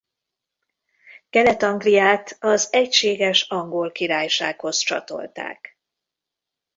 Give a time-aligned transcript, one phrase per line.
[1.29, 5.79] Kelet-Angliát az egységes Angol Királysághoz csatolták.